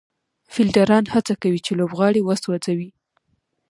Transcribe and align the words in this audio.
فېلډران 0.53 1.03
هڅه 1.13 1.33
کوي، 1.41 1.59
چي 1.65 1.71
لوبغاړی 1.79 2.21
وسوځوي. 2.23 2.89